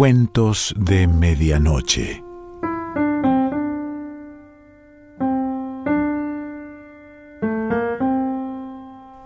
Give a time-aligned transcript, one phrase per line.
[0.00, 2.24] Cuentos de Medianoche.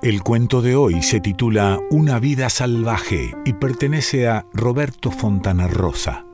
[0.03, 6.25] El cuento de hoy se titula Una vida salvaje y pertenece a Roberto Fontana Rosa.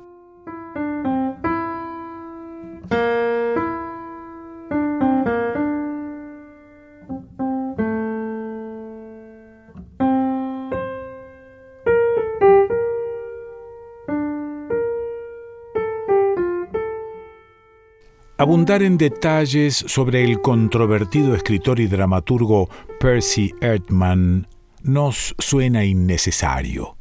[18.41, 24.49] Abundar en detalles sobre el controvertido escritor y dramaturgo Percy Erdman
[24.83, 26.97] nos suena innecesario.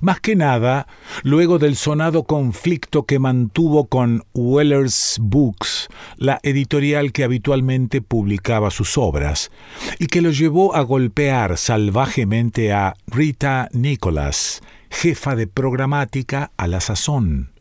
[0.00, 0.86] Más que nada,
[1.24, 8.96] luego del sonado conflicto que mantuvo con Weller's Books, la editorial que habitualmente publicaba sus
[8.96, 9.50] obras,
[9.98, 16.80] y que lo llevó a golpear salvajemente a Rita Nicholas, jefa de programática a la
[16.80, 17.52] sazón.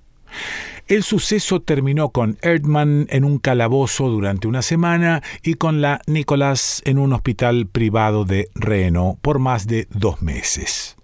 [0.88, 6.81] El suceso terminó con Erdman en un calabozo durante una semana y con la Nicholas
[6.85, 10.97] en un hospital privado de Reno por más de dos meses.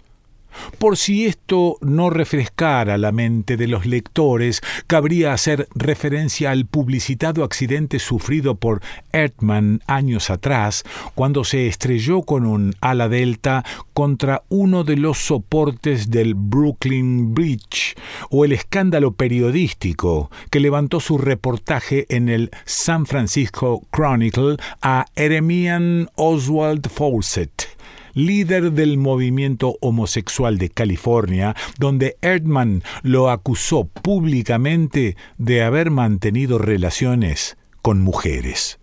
[0.77, 7.43] Por si esto no refrescara la mente de los lectores, cabría hacer referencia al publicitado
[7.43, 8.81] accidente sufrido por
[9.11, 10.83] Erdman años atrás,
[11.15, 17.95] cuando se estrelló con un ala delta contra uno de los soportes del Brooklyn Bridge,
[18.29, 26.09] o el escándalo periodístico que levantó su reportaje en el San Francisco Chronicle a Eremian
[26.15, 27.73] Oswald Fawcett
[28.13, 37.57] líder del movimiento homosexual de California, donde Erdman lo acusó públicamente de haber mantenido relaciones
[37.81, 38.79] con mujeres.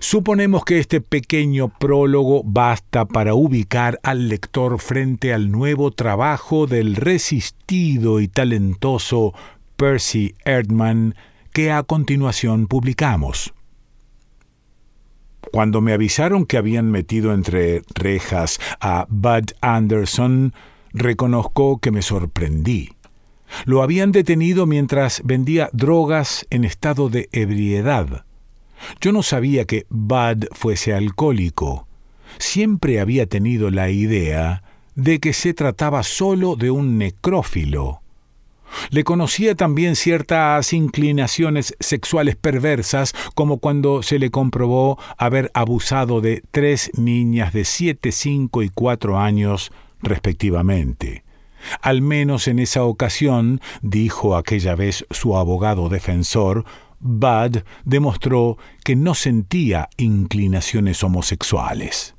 [0.00, 6.96] Suponemos que este pequeño prólogo basta para ubicar al lector frente al nuevo trabajo del
[6.96, 9.34] resistido y talentoso
[9.76, 11.14] Percy Erdman
[11.52, 13.52] que a continuación publicamos.
[15.52, 20.52] Cuando me avisaron que habían metido entre rejas a Bud Anderson,
[20.92, 22.90] reconozco que me sorprendí.
[23.64, 28.24] Lo habían detenido mientras vendía drogas en estado de ebriedad.
[29.00, 31.86] Yo no sabía que Bud fuese alcohólico.
[32.38, 34.62] Siempre había tenido la idea
[34.94, 38.02] de que se trataba solo de un necrófilo.
[38.90, 46.42] Le conocía también ciertas inclinaciones sexuales perversas, como cuando se le comprobó haber abusado de
[46.50, 51.24] tres niñas de siete, cinco y cuatro años, respectivamente.
[51.80, 56.64] Al menos en esa ocasión, dijo aquella vez su abogado defensor,
[57.00, 62.14] Bud demostró que no sentía inclinaciones homosexuales.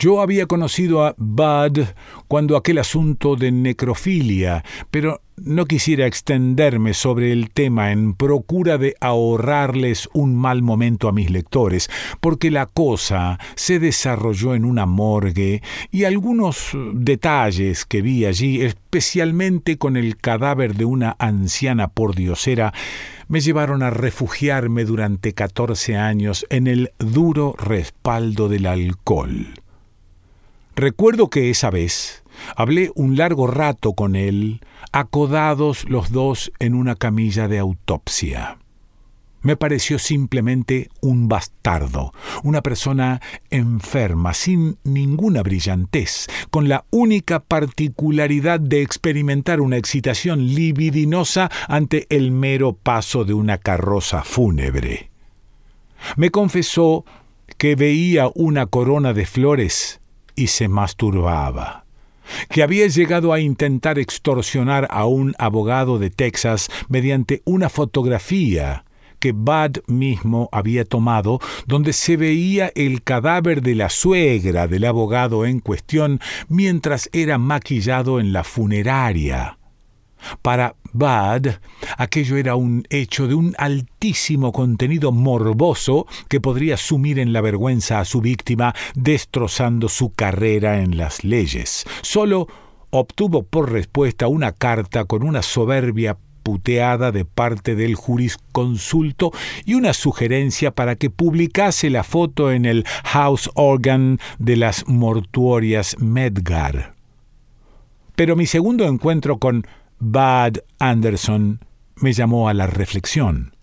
[0.00, 1.80] Yo había conocido a Bud
[2.26, 8.96] cuando aquel asunto de necrofilia, pero no quisiera extenderme sobre el tema en procura de
[9.00, 11.90] ahorrarles un mal momento a mis lectores,
[12.20, 19.76] porque la cosa se desarrolló en una morgue y algunos detalles que vi allí, especialmente
[19.76, 22.72] con el cadáver de una anciana pordiosera,
[23.28, 29.59] me llevaron a refugiarme durante catorce años en el duro respaldo del alcohol.
[30.80, 32.24] Recuerdo que esa vez
[32.56, 38.56] hablé un largo rato con él, acodados los dos en una camilla de autopsia.
[39.42, 42.14] Me pareció simplemente un bastardo,
[42.44, 43.20] una persona
[43.50, 52.30] enferma, sin ninguna brillantez, con la única particularidad de experimentar una excitación libidinosa ante el
[52.30, 55.10] mero paso de una carroza fúnebre.
[56.16, 57.04] Me confesó
[57.58, 59.99] que veía una corona de flores
[60.40, 61.84] y se masturbaba
[62.48, 68.84] que había llegado a intentar extorsionar a un abogado de Texas mediante una fotografía
[69.18, 75.44] que Bud mismo había tomado, donde se veía el cadáver de la suegra del abogado
[75.44, 79.59] en cuestión mientras era maquillado en la funeraria.
[80.42, 81.48] Para Bud,
[81.96, 88.00] aquello era un hecho de un altísimo contenido morboso que podría sumir en la vergüenza
[88.00, 91.86] a su víctima, destrozando su carrera en las leyes.
[92.02, 92.48] Solo
[92.90, 99.30] obtuvo por respuesta una carta con una soberbia puteada de parte del jurisconsulto
[99.64, 105.96] y una sugerencia para que publicase la foto en el House Organ de las mortuorias
[106.00, 106.94] Medgar.
[108.16, 109.66] Pero mi segundo encuentro con
[110.00, 111.60] Bud Anderson
[111.96, 113.54] me llamó a la reflexión.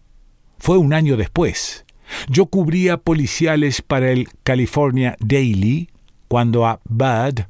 [0.60, 1.84] Fue un año después.
[2.30, 5.89] Yo cubría policiales para el California Daily
[6.28, 7.42] cuando a Bud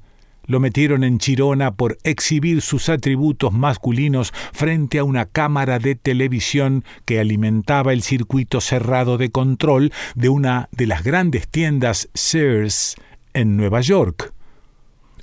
[0.46, 6.86] lo metieron en Chirona por exhibir sus atributos masculinos frente a una cámara de televisión
[7.04, 12.96] que alimentaba el circuito cerrado de control de una de las grandes tiendas Sears
[13.34, 14.34] en Nueva York.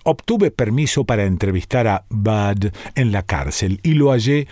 [0.05, 4.47] Obtuve permiso para entrevistar a Bud en la cárcel y lo hallé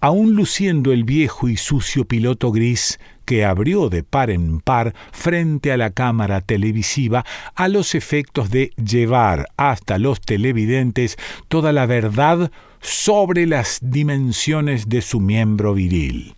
[0.00, 5.72] aún luciendo el viejo y sucio piloto gris que abrió de par en par frente
[5.72, 7.24] a la cámara televisiva
[7.54, 11.16] a los efectos de llevar hasta los televidentes
[11.48, 16.34] toda la verdad sobre las dimensiones de su miembro viril.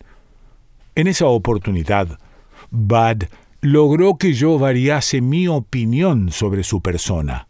[0.95, 2.19] En esa oportunidad,
[2.71, 3.25] Bud
[3.63, 7.47] logró que yo variase mi opinión sobre su persona.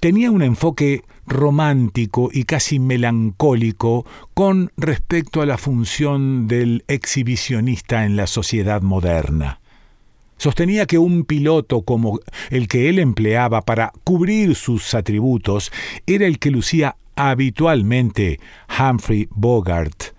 [0.00, 8.16] Tenía un enfoque romántico y casi melancólico con respecto a la función del exhibicionista en
[8.16, 9.60] la sociedad moderna.
[10.36, 12.18] Sostenía que un piloto como
[12.50, 15.70] el que él empleaba para cubrir sus atributos
[16.06, 20.14] era el que lucía habitualmente Humphrey Bogart,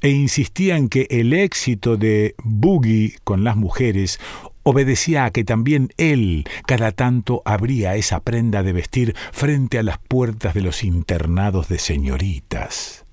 [0.00, 4.18] e insistía en que el éxito de Boogie con las mujeres
[4.62, 9.98] obedecía a que también él cada tanto abría esa prenda de vestir frente a las
[9.98, 13.04] puertas de los internados de señoritas.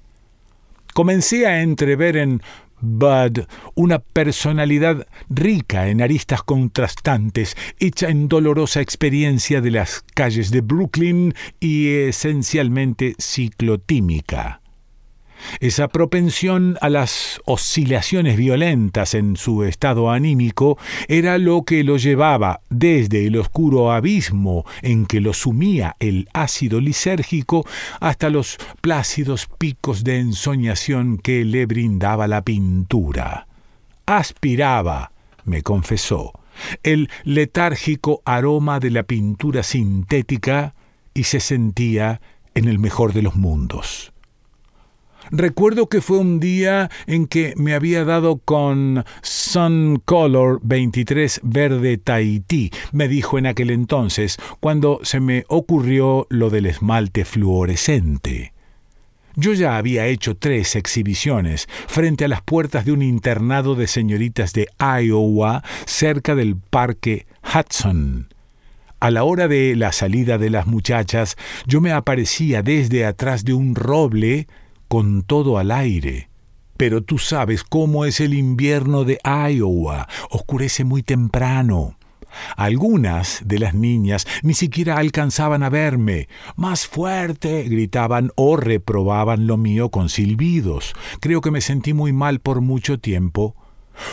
[0.94, 2.42] Comencé a entrever en
[2.82, 10.62] Bud una personalidad rica en aristas contrastantes, hecha en dolorosa experiencia de las calles de
[10.62, 14.59] Brooklyn y esencialmente ciclotímica.
[15.60, 20.78] Esa propensión a las oscilaciones violentas en su estado anímico
[21.08, 26.80] era lo que lo llevaba desde el oscuro abismo en que lo sumía el ácido
[26.80, 27.66] lisérgico
[28.00, 33.48] hasta los plácidos picos de ensoñación que le brindaba la pintura.
[34.06, 35.12] Aspiraba,
[35.46, 36.34] me confesó,
[36.84, 40.74] el letárgico aroma de la pintura sintética
[41.14, 42.22] y se sentía
[42.56, 44.09] en el mejor de los mundos.
[45.32, 51.98] Recuerdo que fue un día en que me había dado con Sun Color 23 Verde
[51.98, 58.54] Tahití, me dijo en aquel entonces, cuando se me ocurrió lo del esmalte fluorescente.
[59.36, 64.54] Yo ya había hecho tres exhibiciones frente a las puertas de un internado de señoritas
[64.54, 68.34] de Iowa cerca del parque Hudson.
[69.00, 73.54] A la hora de la salida de las muchachas, yo me aparecía desde atrás de
[73.54, 74.48] un roble
[74.90, 76.30] con todo al aire.
[76.76, 81.98] Pero tú sabes cómo es el invierno de Iowa, oscurece muy temprano.
[82.58, 86.28] Algunas de las niñas ni siquiera alcanzaban a verme.
[86.56, 90.94] Más fuerte, gritaban o reprobaban lo mío con silbidos.
[91.20, 93.56] Creo que me sentí muy mal por mucho tiempo.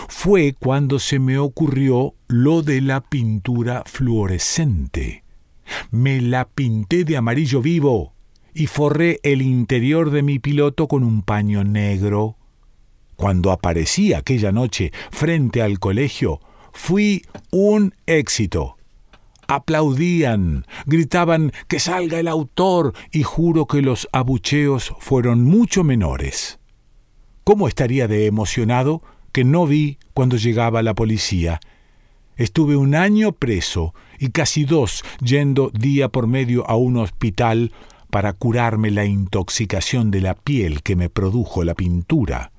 [0.09, 5.25] Fue cuando se me ocurrió lo de la pintura fluorescente.
[5.91, 8.16] Me la pinté de amarillo vivo
[8.57, 12.37] y forré el interior de mi piloto con un paño negro.
[13.15, 16.41] Cuando aparecí aquella noche frente al colegio,
[16.73, 18.79] fui un éxito.
[19.47, 26.59] Aplaudían, gritaban que salga el autor y juro que los abucheos fueron mucho menores.
[27.45, 31.61] ¿Cómo estaría de emocionado que no vi cuando llegaba la policía?
[32.37, 37.71] Estuve un año preso y casi dos yendo día por medio a un hospital
[38.11, 42.53] para curarme la intoxicación de la piel que me produjo la pintura.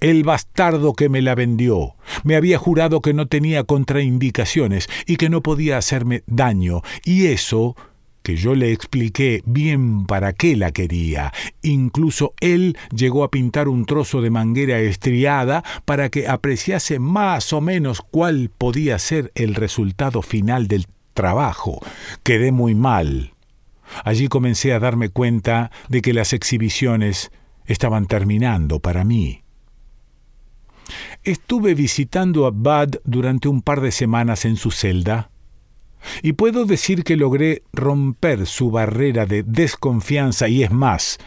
[0.00, 5.28] El bastardo que me la vendió me había jurado que no tenía contraindicaciones y que
[5.28, 7.76] no podía hacerme daño, y eso
[8.22, 11.32] que yo le expliqué bien para qué la quería.
[11.62, 17.60] Incluso él llegó a pintar un trozo de manguera estriada para que apreciase más o
[17.60, 21.80] menos cuál podía ser el resultado final del trabajo.
[22.22, 23.32] Quedé muy mal.
[24.04, 27.30] Allí comencé a darme cuenta de que las exhibiciones
[27.66, 29.42] estaban terminando para mí.
[31.22, 35.30] Estuve visitando a Bud durante un par de semanas en su celda,
[36.22, 41.18] y puedo decir que logré romper su barrera de desconfianza y es más,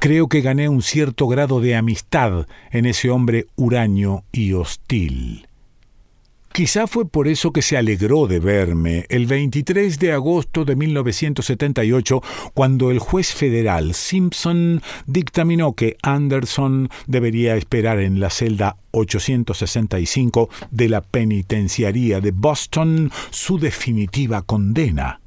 [0.00, 5.45] creo que gané un cierto grado de amistad en ese hombre huraño y hostil.
[6.56, 12.22] Quizá fue por eso que se alegró de verme el 23 de agosto de 1978,
[12.54, 20.88] cuando el juez federal Simpson dictaminó que Anderson debería esperar en la celda 865 de
[20.88, 25.20] la penitenciaría de Boston su definitiva condena.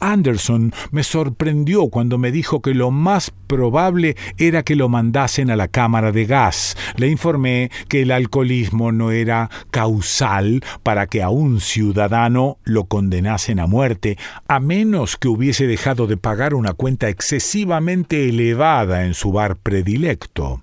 [0.00, 5.56] Anderson me sorprendió cuando me dijo que lo más probable era que lo mandasen a
[5.56, 6.76] la cámara de gas.
[6.96, 13.60] Le informé que el alcoholismo no era causal para que a un ciudadano lo condenasen
[13.60, 19.32] a muerte, a menos que hubiese dejado de pagar una cuenta excesivamente elevada en su
[19.32, 20.62] bar predilecto.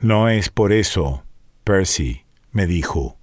[0.00, 1.24] No es por eso,
[1.64, 3.17] Percy, me dijo.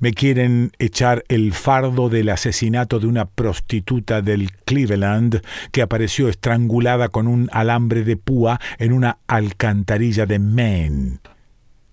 [0.00, 7.08] Me quieren echar el fardo del asesinato de una prostituta del Cleveland que apareció estrangulada
[7.08, 11.18] con un alambre de púa en una alcantarilla de Maine.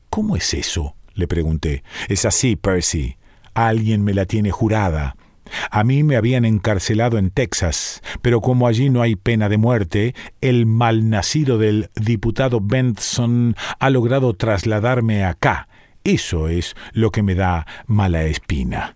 [0.09, 0.95] ¿Cómo es eso?
[1.15, 1.83] le pregunté.
[2.09, 3.17] Es así, Percy.
[3.53, 5.15] Alguien me la tiene jurada.
[5.69, 10.15] A mí me habían encarcelado en Texas, pero como allí no hay pena de muerte,
[10.41, 15.67] el malnacido del diputado Benson ha logrado trasladarme acá,
[16.03, 18.95] eso es lo que me da mala espina.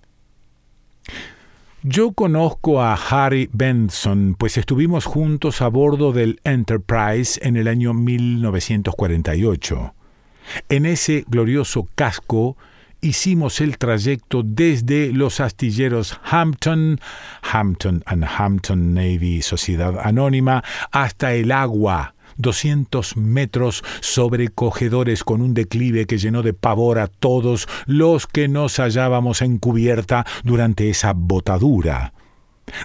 [1.83, 7.93] Yo conozco a Harry Benson, pues estuvimos juntos a bordo del Enterprise en el año
[7.93, 9.93] 1948.
[10.69, 12.57] En ese glorioso casco
[12.99, 16.99] hicimos el trayecto desde los astilleros Hampton,
[17.41, 26.05] Hampton and Hampton Navy Sociedad Anónima, hasta el agua, 200 metros sobrecogedores con un declive
[26.05, 32.13] que llenó de pavor a todos los que nos hallábamos en cubierta durante esa botadura.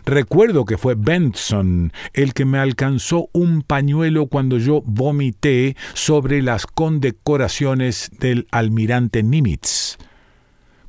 [0.04, 6.66] Recuerdo que fue Benson el que me alcanzó un pañuelo cuando yo vomité sobre las
[6.66, 9.99] condecoraciones del almirante Nimitz.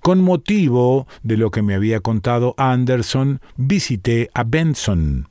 [0.01, 5.29] Con motivo de lo que me había contado Anderson, visité a Benson.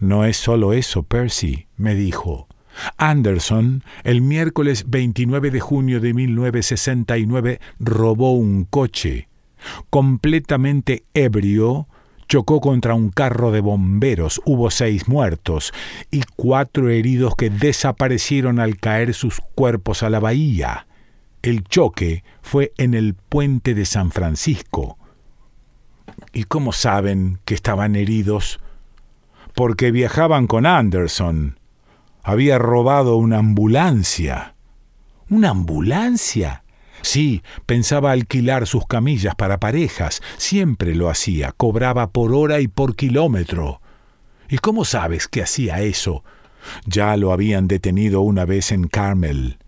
[0.00, 2.48] No es solo eso, Percy, me dijo.
[2.96, 9.28] Anderson, el miércoles 29 de junio de 1969, robó un coche.
[9.90, 11.88] Completamente ebrio,
[12.28, 15.72] chocó contra un carro de bomberos, hubo seis muertos
[16.10, 20.86] y cuatro heridos que desaparecieron al caer sus cuerpos a la bahía.
[21.42, 24.98] El choque fue en el puente de San Francisco.
[26.32, 28.60] ¿Y cómo saben que estaban heridos?
[29.58, 31.58] Porque viajaban con Anderson.
[32.22, 34.54] Había robado una ambulancia.
[35.28, 36.62] ¿Una ambulancia?
[37.02, 40.22] Sí, pensaba alquilar sus camillas para parejas.
[40.36, 41.50] Siempre lo hacía.
[41.56, 43.80] Cobraba por hora y por kilómetro.
[44.48, 46.22] ¿Y cómo sabes que hacía eso?
[46.86, 49.58] Ya lo habían detenido una vez en Carmel.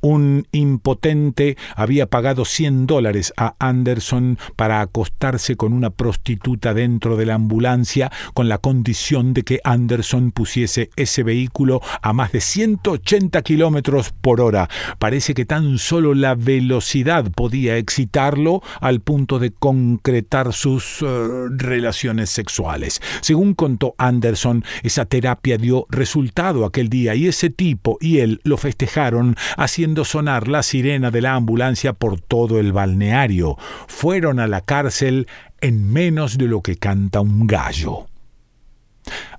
[0.00, 7.26] Un impotente había pagado 100 dólares a Anderson para acostarse con una prostituta dentro de
[7.26, 13.42] la ambulancia con la condición de que Anderson pusiese ese vehículo a más de 180
[13.42, 14.68] kilómetros por hora.
[14.98, 22.30] Parece que tan solo la velocidad podía excitarlo al punto de concretar sus uh, relaciones
[22.30, 23.02] sexuales.
[23.20, 28.56] Según contó Anderson, esa terapia dio resultado aquel día y ese tipo y él lo
[28.56, 33.56] festejaron haciendo sonar la sirena de la ambulancia por todo el balneario.
[33.86, 35.26] Fueron a la cárcel
[35.60, 38.06] en menos de lo que canta un gallo.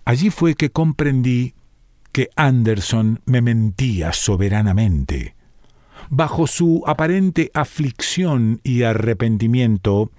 [0.05, 1.53] Allí fue que comprendí
[2.12, 5.36] que Anderson me mentía soberanamente.
[6.10, 10.12] Bajo su aparente aflicción y arrepentimiento,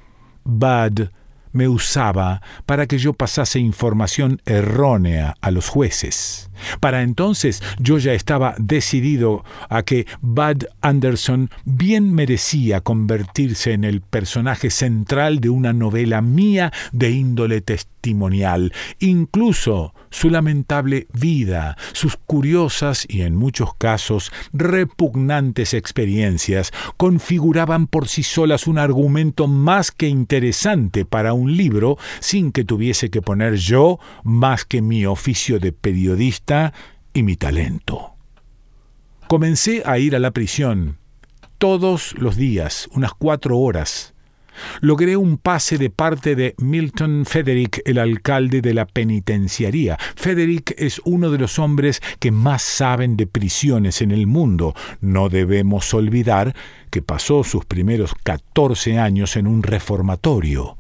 [0.45, 1.09] Bud
[1.53, 6.51] me usaba para que yo pasase información errónea a los jueces.
[6.81, 14.01] Para entonces yo ya estaba decidido a que Bud Anderson bien merecía convertirse en el
[14.01, 23.07] personaje central de una novela mía de índole testimonial, incluso su lamentable vida, sus curiosas
[23.09, 31.05] y en muchos casos repugnantes experiencias configuraban por sí solas un argumento más que interesante
[31.05, 36.52] para un libro sin que tuviese que poner yo más que mi oficio de periodista
[37.13, 38.15] y mi talento.
[39.29, 40.99] Comencé a ir a la prisión
[41.59, 44.13] todos los días, unas cuatro horas,
[44.81, 49.99] Logré un pase de parte de Milton Frederick, el alcalde de la penitenciaría.
[50.17, 54.75] Frederick es uno de los hombres que más saben de prisiones en el mundo.
[55.01, 56.55] No debemos olvidar
[56.91, 60.77] que pasó sus primeros 14 años en un reformatorio.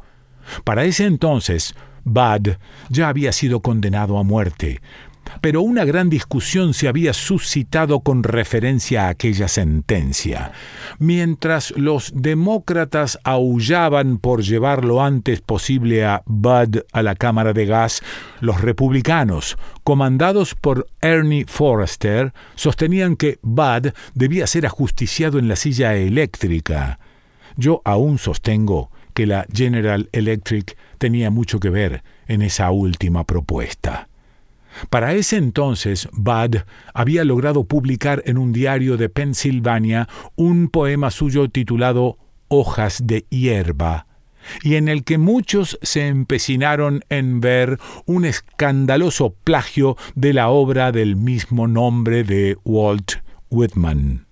[0.64, 1.75] Para ese entonces,
[2.05, 2.57] Bud
[2.88, 4.81] ya había sido condenado a muerte,
[5.41, 10.52] pero una gran discusión se había suscitado con referencia a aquella sentencia.
[10.99, 17.67] Mientras los demócratas aullaban por llevar lo antes posible a Bud a la Cámara de
[17.67, 18.02] Gas,
[18.41, 25.95] los republicanos, comandados por Ernie Forrester, sostenían que Bud debía ser ajusticiado en la silla
[25.95, 26.99] eléctrica.
[27.57, 34.09] Yo aún sostengo que la General Electric tenía mucho que ver en esa última propuesta.
[34.91, 36.57] Para ese entonces, Bud
[36.95, 44.07] había logrado publicar en un diario de Pensilvania un poema suyo titulado Hojas de hierba,
[44.62, 50.93] y en el que muchos se empecinaron en ver un escandaloso plagio de la obra
[50.93, 53.12] del mismo nombre de Walt
[53.50, 54.26] Whitman.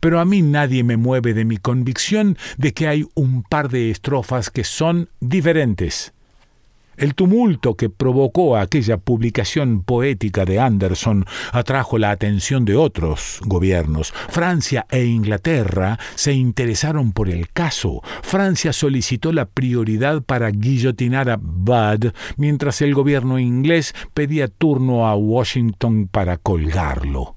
[0.00, 3.90] Pero a mí nadie me mueve de mi convicción de que hay un par de
[3.90, 6.12] estrofas que son diferentes
[6.96, 14.12] el tumulto que provocó aquella publicación poética de Anderson atrajo la atención de otros gobiernos.
[14.28, 18.02] Francia e Inglaterra se interesaron por el caso.
[18.22, 25.16] Francia solicitó la prioridad para guillotinar a Bud, mientras el gobierno inglés pedía turno a
[25.16, 27.36] Washington para colgarlo.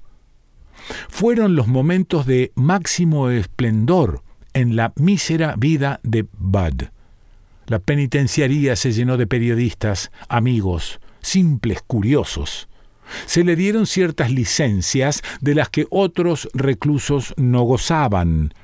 [1.08, 4.22] Fueron los momentos de máximo esplendor
[4.52, 6.84] en la mísera vida de Bud.
[7.66, 12.68] La penitenciaría se llenó de periodistas, amigos, simples curiosos.
[13.26, 18.54] Se le dieron ciertas licencias de las que otros reclusos no gozaban.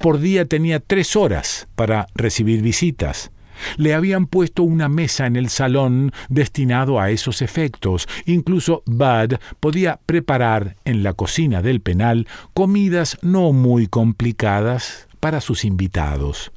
[0.00, 3.30] Por día tenía tres horas para recibir visitas.
[3.76, 8.08] Le habían puesto una mesa en el salón destinado a esos efectos.
[8.26, 15.64] Incluso Bud podía preparar en la cocina del penal comidas no muy complicadas para sus
[15.64, 16.52] invitados.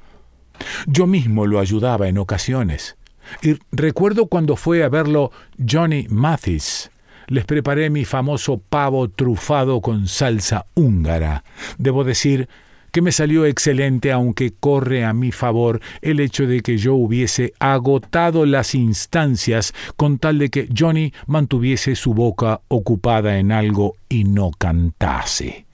[0.87, 2.97] Yo mismo lo ayudaba en ocasiones.
[3.41, 6.91] Y recuerdo cuando fue a verlo Johnny Mathis.
[7.27, 11.43] Les preparé mi famoso pavo trufado con salsa húngara.
[11.77, 12.49] Debo decir
[12.91, 17.53] que me salió excelente, aunque corre a mi favor el hecho de que yo hubiese
[17.59, 24.25] agotado las instancias con tal de que Johnny mantuviese su boca ocupada en algo y
[24.25, 25.65] no cantase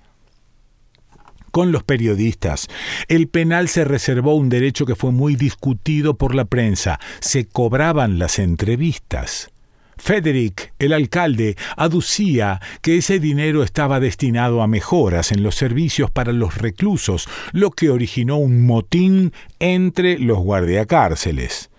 [1.57, 2.67] con los periodistas.
[3.07, 6.99] El penal se reservó un derecho que fue muy discutido por la prensa.
[7.19, 9.49] Se cobraban las entrevistas.
[9.95, 16.31] Frederick, el alcalde, aducía que ese dinero estaba destinado a mejoras en los servicios para
[16.31, 21.71] los reclusos, lo que originó un motín entre los guardiacárceles.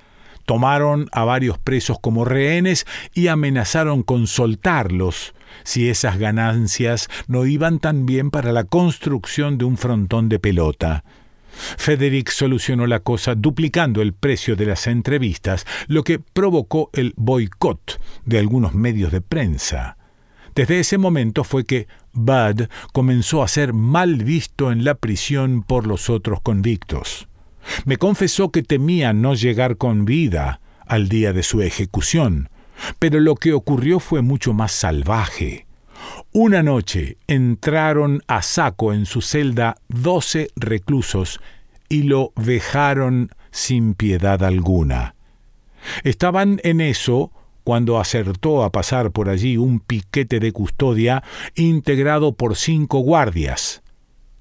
[0.44, 5.34] Tomaron a varios presos como rehenes y amenazaron con soltarlos
[5.64, 11.04] si esas ganancias no iban tan bien para la construcción de un frontón de pelota.
[11.76, 18.00] Frederick solucionó la cosa duplicando el precio de las entrevistas, lo que provocó el boicot
[18.24, 19.96] de algunos medios de prensa.
[20.54, 25.86] Desde ese momento fue que Bud comenzó a ser mal visto en la prisión por
[25.86, 27.28] los otros convictos.
[27.84, 32.48] Me confesó que temía no llegar con vida al día de su ejecución,
[32.98, 35.66] pero lo que ocurrió fue mucho más salvaje.
[36.32, 41.40] Una noche entraron a saco en su celda doce reclusos
[41.88, 45.14] y lo vejaron sin piedad alguna.
[46.04, 47.32] Estaban en eso
[47.64, 51.22] cuando acertó a pasar por allí un piquete de custodia
[51.54, 53.82] integrado por cinco guardias.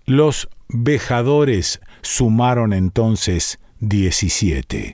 [0.05, 4.93] Los vejadores sumaron entonces diecisiete.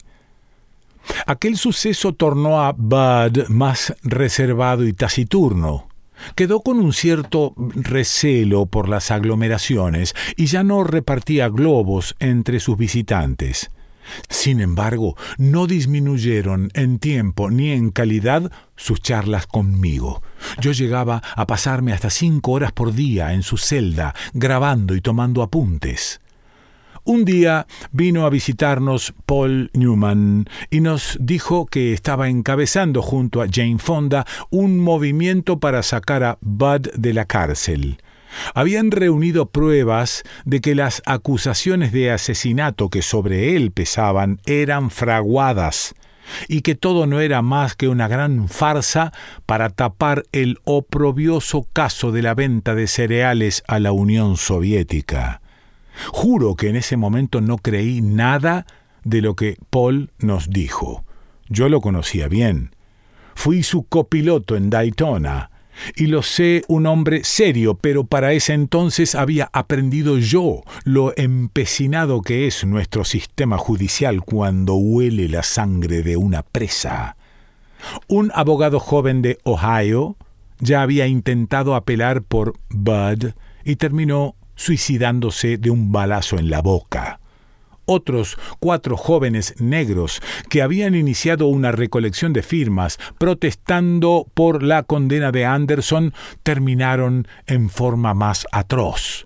[1.25, 5.87] Aquel suceso tornó a Bud más reservado y taciturno.
[6.35, 12.77] Quedó con un cierto recelo por las aglomeraciones y ya no repartía globos entre sus
[12.77, 13.69] visitantes.
[14.29, 20.21] Sin embargo, no disminuyeron en tiempo ni en calidad sus charlas conmigo.
[20.59, 25.41] Yo llegaba a pasarme hasta cinco horas por día en su celda, grabando y tomando
[25.41, 26.19] apuntes.
[27.05, 33.47] Un día vino a visitarnos Paul Newman y nos dijo que estaba encabezando junto a
[33.51, 37.97] Jane Fonda un movimiento para sacar a Bud de la cárcel.
[38.53, 45.95] Habían reunido pruebas de que las acusaciones de asesinato que sobre él pesaban eran fraguadas
[46.47, 49.11] y que todo no era más que una gran farsa
[49.45, 55.42] para tapar el oprobioso caso de la venta de cereales a la Unión Soviética.
[56.11, 58.65] Juro que en ese momento no creí nada
[59.03, 61.03] de lo que Paul nos dijo.
[61.49, 62.75] Yo lo conocía bien.
[63.35, 65.49] Fui su copiloto en Daytona,
[65.95, 72.21] y lo sé un hombre serio, pero para ese entonces había aprendido yo lo empecinado
[72.21, 77.17] que es nuestro sistema judicial cuando huele la sangre de una presa.
[78.07, 80.15] Un abogado joven de Ohio
[80.59, 83.31] ya había intentado apelar por Bud
[83.65, 87.19] y terminó suicidándose de un balazo en la boca.
[87.85, 95.33] Otros cuatro jóvenes negros que habían iniciado una recolección de firmas protestando por la condena
[95.33, 99.25] de Anderson terminaron en forma más atroz,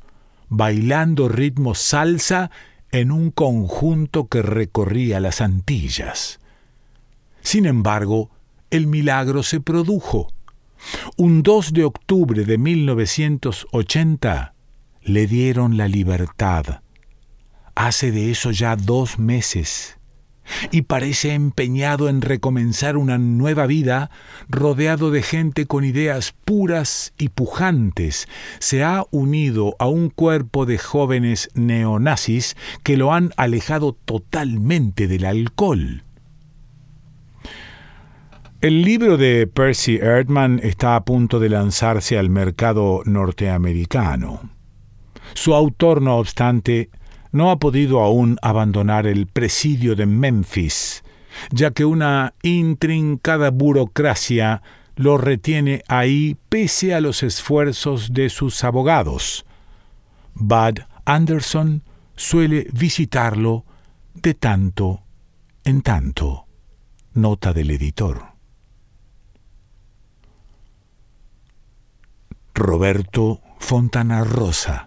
[0.49, 2.49] bailando ritmo salsa
[2.91, 6.39] en un conjunto que recorría las Antillas.
[7.41, 8.31] Sin embargo,
[8.71, 10.29] el milagro se produjo.
[11.15, 14.55] Un 2 de octubre de 1980
[15.07, 16.81] le dieron la libertad.
[17.75, 19.97] Hace de eso ya dos meses
[20.71, 24.09] y parece empeñado en recomenzar una nueva vida
[24.49, 28.27] rodeado de gente con ideas puras y pujantes.
[28.59, 35.25] Se ha unido a un cuerpo de jóvenes neonazis que lo han alejado totalmente del
[35.25, 36.03] alcohol.
[38.59, 44.56] El libro de Percy Erdman está a punto de lanzarse al mercado norteamericano.
[45.37, 46.89] Su autor, no obstante,
[47.31, 51.03] no ha podido aún abandonar el presidio de Memphis,
[51.51, 54.63] ya que una intrincada burocracia
[54.95, 59.45] lo retiene ahí pese a los esfuerzos de sus abogados.
[60.33, 61.83] Bud Anderson
[62.15, 63.63] suele visitarlo
[64.15, 65.03] de tanto
[65.63, 66.47] en tanto.
[67.13, 68.25] Nota del editor.
[72.55, 74.86] Roberto Fontana Rosa